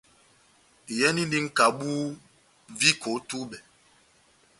Iyɛnindi 0.91 1.37
nʼkabu 1.45 1.91
viko 2.79 3.09
ό 3.17 3.19
túbɛ. 3.27 3.57